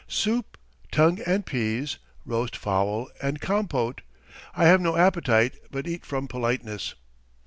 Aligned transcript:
Soup, 0.07 0.57
tongue 0.91 1.21
and 1.27 1.45
peas, 1.45 1.99
roast 2.25 2.57
fowl, 2.57 3.09
and 3.21 3.39
compôte. 3.39 3.99
I 4.55 4.65
have 4.65 4.81
no 4.81 4.97
appetite, 4.97 5.59
but 5.69 5.85
eat 5.87 6.07
from 6.07 6.27
politeness. 6.27 6.95